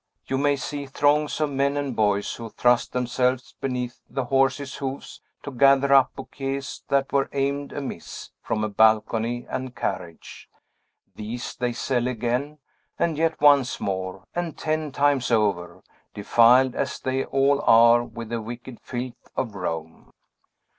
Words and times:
You 0.25 0.39
may 0.39 0.55
see 0.55 0.87
throngs 0.87 1.39
of 1.39 1.51
men 1.51 1.77
and 1.77 1.95
boys 1.95 2.33
who 2.33 2.49
thrust 2.49 2.91
themselves 2.91 3.53
beneath 3.61 4.01
the 4.09 4.25
horses' 4.25 4.77
hoofs 4.77 5.21
to 5.43 5.51
gather 5.51 5.93
up 5.93 6.15
bouquets 6.15 6.81
that 6.89 7.13
were 7.13 7.29
aimed 7.33 7.71
amiss 7.71 8.31
from 8.41 8.67
balcony 8.71 9.45
and 9.47 9.75
carriage; 9.75 10.49
these 11.15 11.55
they 11.55 11.73
sell 11.73 12.07
again, 12.07 12.57
and 12.97 13.15
yet 13.15 13.39
once 13.39 13.79
more, 13.79 14.23
and 14.33 14.57
ten 14.57 14.91
times 14.91 15.29
over, 15.29 15.83
defiled 16.15 16.73
as 16.73 16.99
they 16.99 17.23
all 17.25 17.61
are 17.61 18.03
with 18.03 18.29
the 18.29 18.41
wicked 18.41 18.79
filth 18.79 19.27
of 19.35 19.53
Rome. 19.53 20.09